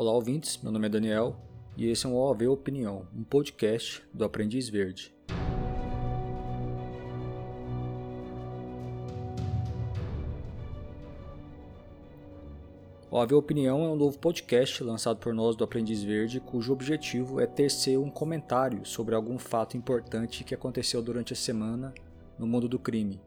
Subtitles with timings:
[0.00, 0.58] Olá, ouvintes.
[0.62, 1.36] Meu nome é Daniel
[1.76, 5.14] e esse é um OAV Opinião, um podcast do Aprendiz Verde.
[13.10, 17.38] O OAV Opinião é um novo podcast lançado por nós do Aprendiz Verde, cujo objetivo
[17.38, 21.92] é tecer um comentário sobre algum fato importante que aconteceu durante a semana
[22.38, 23.20] no mundo do crime.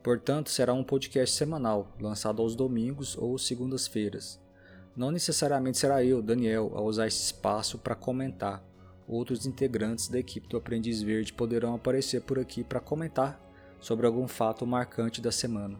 [0.00, 4.43] Portanto, será um podcast semanal, lançado aos domingos ou segundas-feiras.
[4.96, 8.62] Não necessariamente será eu, Daniel, a usar esse espaço para comentar.
[9.08, 13.40] Outros integrantes da equipe do Aprendiz Verde poderão aparecer por aqui para comentar
[13.80, 15.76] sobre algum fato marcante da semana.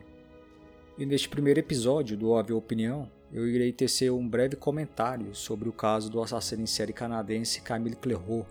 [0.98, 5.72] E neste primeiro episódio do Óbvio Opinião, eu irei tecer um breve comentário sobre o
[5.72, 8.46] caso do assassino em série canadense Camille Clairvaux.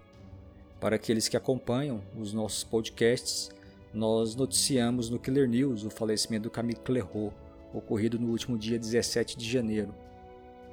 [0.79, 3.49] Para aqueles que acompanham os nossos podcasts,
[3.93, 7.33] nós noticiamos no Killer News o falecimento do Camille Clairvaux,
[7.73, 9.93] ocorrido no último dia 17 de janeiro.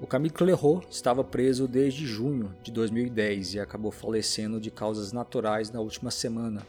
[0.03, 5.71] O Camille Clairvaux estava preso desde junho de 2010 e acabou falecendo de causas naturais
[5.71, 6.67] na última semana,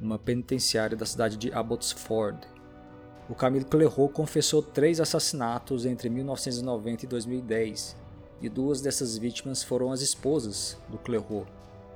[0.00, 2.38] numa penitenciária da cidade de Abbotsford.
[3.28, 7.96] O Camille Clairvaux confessou três assassinatos entre 1990 e 2010,
[8.40, 11.48] e duas dessas vítimas foram as esposas do Clairvaux.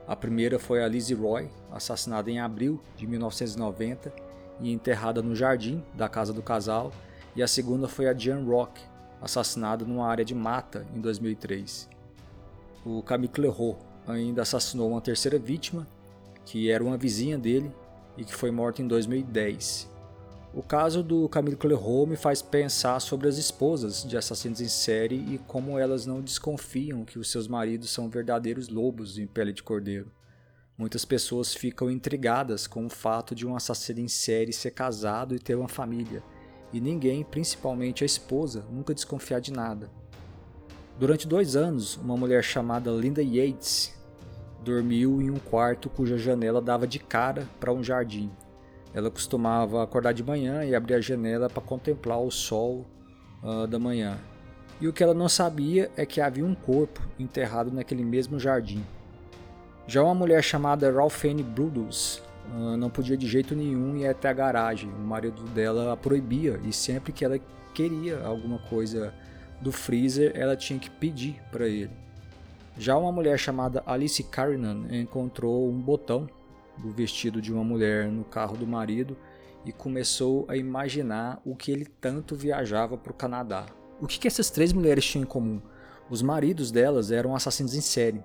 [0.08, 4.12] A primeira foi a Lizzie Roy, assassinada em abril de 1990
[4.60, 6.92] e enterrada no jardim da casa do casal,
[7.36, 8.80] e a segunda foi a Jean Rock,
[9.22, 11.88] assassinado numa área de mata em 2003.
[12.84, 15.86] O Camille Clairvaux ainda assassinou uma terceira vítima,
[16.44, 17.70] que era uma vizinha dele
[18.16, 19.88] e que foi morta em 2010.
[20.54, 25.16] O caso do Camille Clairvaux me faz pensar sobre as esposas de assassinos em série
[25.16, 29.62] e como elas não desconfiam que os seus maridos são verdadeiros lobos em pele de
[29.62, 30.10] cordeiro.
[30.76, 35.38] Muitas pessoas ficam intrigadas com o fato de um assassino em série ser casado e
[35.38, 36.22] ter uma família,
[36.72, 39.90] e ninguém, principalmente a esposa, nunca desconfiar de nada.
[40.98, 43.94] Durante dois anos, uma mulher chamada Linda Yates
[44.62, 48.30] dormiu em um quarto cuja janela dava de cara para um jardim.
[48.94, 52.86] Ela costumava acordar de manhã e abrir a janela para contemplar o sol
[53.42, 54.18] uh, da manhã.
[54.80, 58.84] E o que ela não sabia é que havia um corpo enterrado naquele mesmo jardim.
[59.86, 64.32] Já uma mulher chamada Ralphine Brudus ah, não podia de jeito nenhum ir até a
[64.32, 64.90] garagem.
[64.90, 67.38] O marido dela a proibia e sempre que ela
[67.74, 69.14] queria alguma coisa
[69.60, 71.90] do freezer, ela tinha que pedir para ele.
[72.78, 76.28] Já uma mulher chamada Alice Carinan encontrou um botão
[76.78, 79.16] do vestido de uma mulher no carro do marido
[79.64, 83.66] e começou a imaginar o que ele tanto viajava para o Canadá.
[84.00, 85.60] O que, que essas três mulheres tinham em comum?
[86.10, 88.22] Os maridos delas eram assassinos em série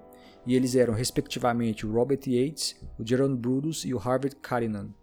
[0.48, 4.94] e eles eram respectivamente o Robert Yates, o Jerome Brutus e o Harvard Carinan.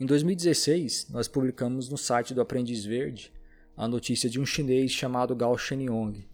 [0.00, 3.30] Em 2016, nós publicamos no site do Aprendiz Verde
[3.76, 6.26] a notícia de um chinês chamado Gao Shenyong.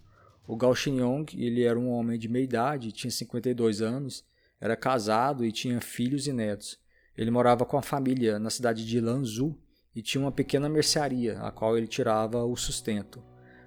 [0.47, 4.25] O Gao Shenyong ele era um homem de meia idade, tinha 52 anos,
[4.61, 6.79] era casado e tinha filhos e netos.
[7.19, 9.59] Ele morava com a família na cidade de Lanzhou
[9.93, 13.21] e tinha uma pequena mercearia, a qual ele tirava o sustento.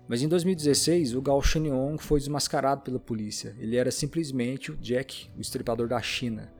[0.09, 3.56] Mas em 2016, o Gao Shenyong foi desmascarado pela polícia.
[3.59, 6.52] Ele era simplesmente o Jack, o estripador da China.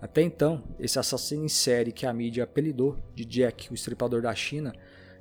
[0.00, 4.34] Até então, esse assassino em série que a mídia apelidou de Jack, o estripador da
[4.34, 4.72] China,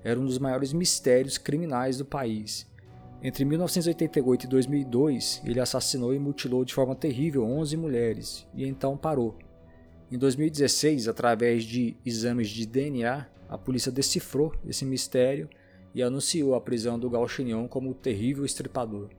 [0.01, 2.65] era um dos maiores mistérios criminais do país.
[3.21, 8.95] Entre 1988 e 2002, ele assassinou e mutilou de forma terrível 11 mulheres, e então
[8.95, 9.37] parou.
[10.09, 15.49] Em 2016, através de exames de DNA, a polícia decifrou esse mistério
[15.93, 19.09] e anunciou a prisão do Gao Xinhong como o terrível estripador.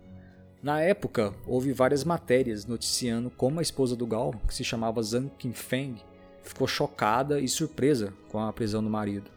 [0.62, 5.30] Na época, houve várias matérias noticiando como a esposa do Gao, que se chamava Zhang
[5.38, 5.96] Qinfeng,
[6.42, 9.30] ficou chocada e surpresa com a prisão do marido.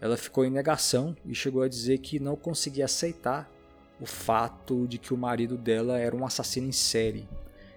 [0.00, 3.50] Ela ficou em negação e chegou a dizer que não conseguia aceitar
[4.00, 7.28] o fato de que o marido dela era um assassino em série.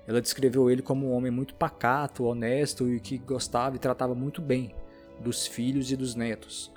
[0.07, 4.41] Ela descreveu ele como um homem muito pacato, honesto e que gostava e tratava muito
[4.41, 4.73] bem
[5.19, 6.71] dos filhos e dos netos.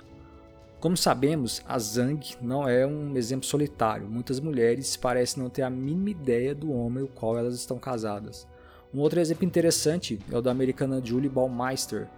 [0.81, 4.09] Como sabemos, a Zhang não é um exemplo solitário.
[4.09, 8.47] Muitas mulheres parecem não ter a mínima ideia do homem com qual elas estão casadas.
[8.91, 12.09] Um outro exemplo interessante é o da americana Julie Baumeister.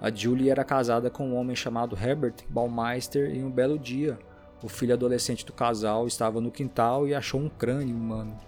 [0.00, 4.16] A Julie era casada com um homem chamado Herbert Baumeister e um belo dia,
[4.62, 8.38] o filho adolescente do casal estava no quintal e achou um crânio humano.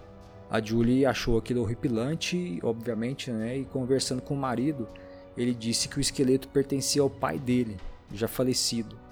[0.49, 4.87] A Julie achou aquilo horripilante, obviamente, né, e conversando com o marido,
[5.35, 7.75] ele disse que o esqueleto pertencia ao pai dele,
[8.13, 9.03] já falecido.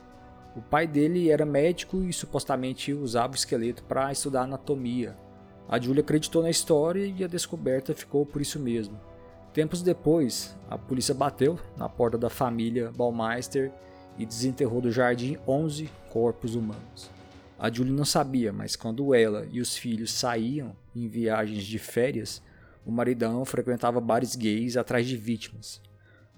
[0.55, 5.17] O pai dele era médico e supostamente usava o esqueleto para estudar anatomia.
[5.67, 8.99] A Julia acreditou na história e a descoberta ficou por isso mesmo.
[9.51, 13.71] Tempos depois, a polícia bateu na porta da família Baumeister
[14.17, 17.09] e desenterrou do jardim 11 corpos humanos.
[17.57, 22.41] A Julie não sabia, mas quando ela e os filhos saíam em viagens de férias,
[22.85, 25.81] o maridão frequentava bares gays atrás de vítimas.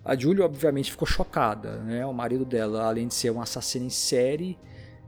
[0.06, 2.06] A Julie obviamente ficou chocada, né?
[2.06, 4.56] O marido dela, além de ser um assassino em série,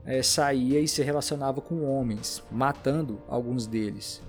[0.04, 4.20] é, saía e se relacionava com homens, matando alguns deles.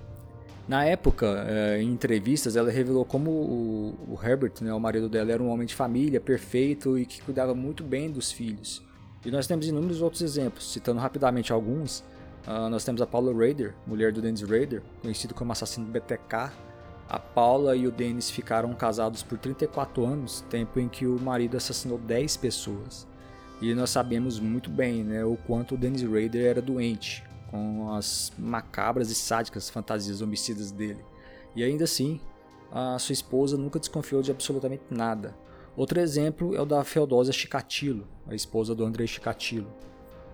[0.67, 5.31] Na época, é, em entrevistas, ela revelou como o, o, Herbert, né, o marido dela,
[5.31, 8.83] era um homem de família perfeito e que cuidava muito bem dos filhos.
[9.25, 12.01] E nós temos inúmeros outros exemplos, citando rapidamente alguns.
[12.47, 16.51] Uh, nós temos a Paula Rader, mulher do Dennis Rader, conhecido como assassino BTK,
[17.09, 21.57] a Paula e o Dennis ficaram casados por 34 anos, tempo em que o marido
[21.57, 23.07] assassinou 10 pessoas.
[23.59, 28.31] E nós sabemos muito bem né, o quanto o Dennis Rader era doente, com as
[28.37, 31.03] macabras e sádicas fantasias homicidas dele.
[31.55, 32.21] E ainda assim,
[32.71, 35.35] a sua esposa nunca desconfiou de absolutamente nada.
[35.75, 39.73] Outro exemplo é o da Feodósia Chikatilo, a esposa do Andrei Chikatilo.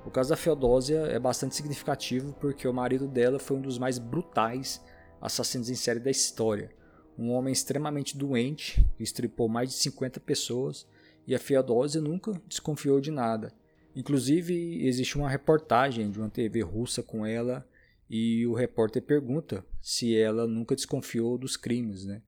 [0.06, 3.98] O caso da Feodósia é bastante significativo porque o marido dela foi um dos mais
[3.98, 4.84] brutais
[5.22, 6.72] assassinos em série da história.
[7.18, 10.88] Um homem extremamente doente, que estripou mais de 50 pessoas,
[11.28, 13.54] e a Feodósia nunca desconfiou de nada.
[13.96, 17.68] Inclusive, existe uma reportagem de uma TV russa com ela,
[18.10, 22.22] e o repórter pergunta se ela nunca desconfiou dos crimes, né?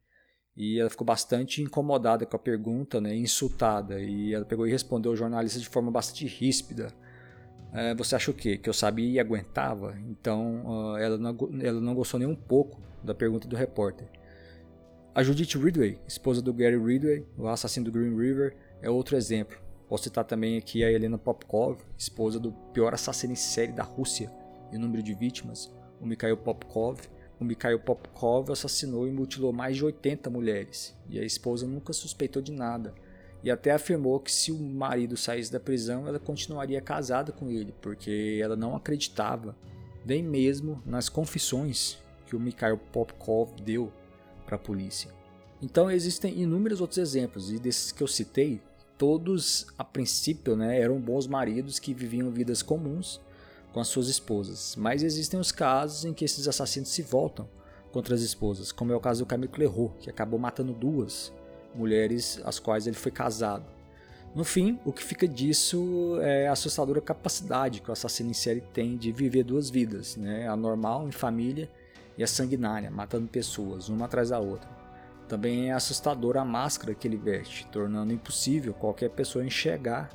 [0.55, 5.11] E ela ficou bastante incomodada com a pergunta, né, insultada, e ela pegou e respondeu
[5.11, 6.91] ao jornalista de forma bastante ríspida.
[7.73, 8.57] É, você acha o quê?
[8.57, 9.97] Que eu sabia e aguentava?
[10.09, 14.07] Então uh, ela, não, ela não gostou nem um pouco da pergunta do repórter.
[15.13, 19.57] A Judith Ridway, esposa do Gary Ridway, o assassino do Green River, é outro exemplo.
[19.89, 24.31] Posso citar também aqui a Helena Popkov, esposa do pior assassino em série da Rússia
[24.71, 26.99] em número de vítimas, o Mikhail Popkov.
[27.39, 32.41] O Mikhail Popkov assassinou e mutilou mais de 80 mulheres, e a esposa nunca suspeitou
[32.41, 32.95] de nada,
[33.43, 37.73] e até afirmou que se o marido saísse da prisão, ela continuaria casada com ele,
[37.81, 39.55] porque ela não acreditava
[40.05, 43.91] nem mesmo nas confissões que o Mikhail Popkov deu
[44.45, 45.11] para a polícia.
[45.61, 48.61] Então existem inúmeros outros exemplos e desses que eu citei,
[48.97, 53.21] todos a princípio né, eram bons maridos que viviam vidas comuns
[53.73, 54.75] com as suas esposas.
[54.75, 57.47] Mas existem os casos em que esses assassinos se voltam
[57.91, 61.33] contra as esposas, como é o caso do Camille Clairot, que acabou matando duas
[61.77, 63.65] mulheres às quais ele foi casado.
[64.35, 68.61] No fim, o que fica disso é a assustadora capacidade que o assassino em série
[68.61, 70.47] tem de viver duas vidas, né?
[70.47, 71.69] a normal em família
[72.17, 74.69] e a sanguinária, matando pessoas, uma atrás da outra.
[75.27, 80.09] Também é assustadora a máscara que ele veste, tornando impossível qualquer pessoa enxergar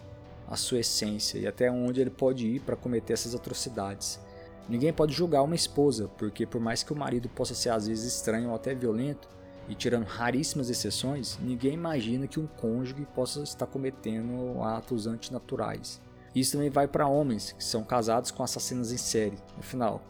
[0.49, 4.21] a sua essência e até onde ele pode ir para cometer essas atrocidades.
[4.69, 8.15] Ninguém pode julgar uma esposa, porque por mais que o marido possa ser às vezes
[8.15, 9.29] estranho ou até violento,
[9.69, 16.01] e tirando raríssimas exceções, ninguém imagina que um cônjuge possa estar cometendo atos antinaturais.
[16.35, 19.39] Isso também vai para homens que são casados com assassinos em série.
[19.59, 20.03] Afinal,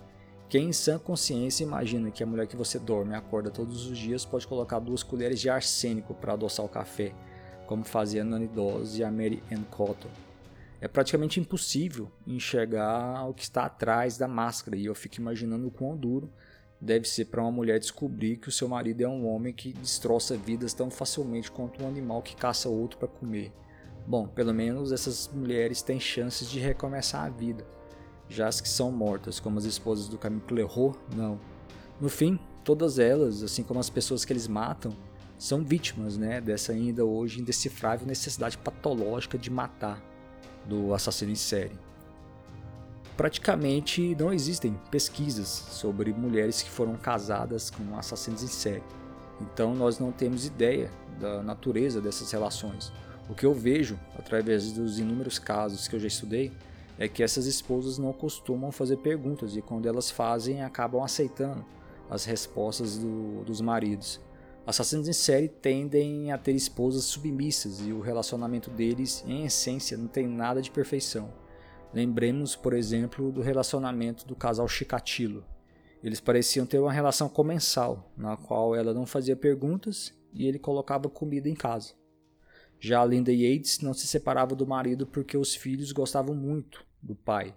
[0.49, 3.99] quem em sã consciência imagina que a mulher que você dorme e acorda todos os
[3.99, 7.13] dias pode colocar duas colheres de arsênico para adoçar o café,
[7.67, 10.11] como fazia Nanny Dawes e a Mary Ann Cotton?
[10.81, 15.71] É praticamente impossível enxergar o que está atrás da máscara e eu fico imaginando o
[15.71, 16.29] quão duro
[16.83, 20.37] deve ser para uma mulher descobrir que o seu marido é um homem que destroça
[20.37, 23.53] vidas tão facilmente quanto um animal que caça outro para comer.
[24.07, 27.65] Bom, pelo menos essas mulheres têm chances de recomeçar a vida
[28.33, 31.39] já as que são mortas, como as esposas do Camille Clairot, não.
[32.01, 34.93] No fim, todas elas, assim como as pessoas que eles matam,
[35.39, 40.03] são vítimas né, dessa ainda hoje indecifrável necessidade patológica de matar
[40.67, 41.79] do assassino em série.
[43.23, 48.83] Praticamente não existem pesquisas sobre mulheres que foram casadas com assassinos em série.
[49.41, 52.93] Então nós não temos ideia da natureza dessas relações.
[53.31, 56.51] O que eu vejo através dos inúmeros casos que eu já estudei
[56.99, 61.65] é que essas esposas não costumam fazer perguntas e quando elas fazem acabam aceitando
[62.11, 64.21] as respostas do, dos maridos.
[64.67, 70.09] Assassinos em série tendem a ter esposas submissas e o relacionamento deles, em essência, não
[70.09, 71.31] tem nada de perfeição.
[71.93, 75.45] Lembremos, por exemplo, do relacionamento do casal Chikatilo.
[76.03, 81.09] Eles pareciam ter uma relação comensal, na qual ela não fazia perguntas e ele colocava
[81.09, 81.95] comida em casa.
[82.81, 87.55] Já Linda Yates não se separava do marido porque os filhos gostavam muito do pai.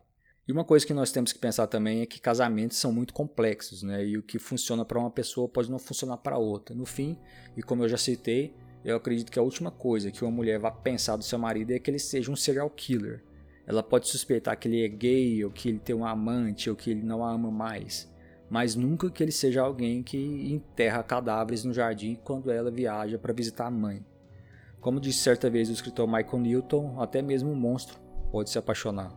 [0.48, 3.82] E uma coisa que nós temos que pensar também é que casamentos são muito complexos,
[3.82, 4.06] né?
[4.06, 6.76] E o que funciona para uma pessoa pode não funcionar para outra.
[6.76, 7.18] No fim,
[7.58, 10.72] e como eu já citei, eu acredito que a última coisa que uma mulher vai
[10.72, 13.24] pensar do seu marido é que ele seja um serial killer.
[13.68, 16.92] Ela pode suspeitar que ele é gay, ou que ele tem um amante, ou que
[16.92, 18.12] ele não a ama mais.
[18.50, 23.34] Mas nunca que ele seja alguém que enterra cadáveres no jardim quando ela viaja para
[23.34, 24.06] visitar a mãe.
[24.80, 27.98] Como disse certa vez o escritor Michael Newton, até mesmo um monstro
[28.32, 29.12] pode se apaixonar.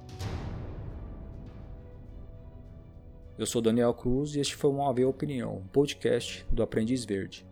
[3.37, 7.47] Eu sou Daniel Cruz e este foi um AV Opinião, podcast do Aprendiz Verde.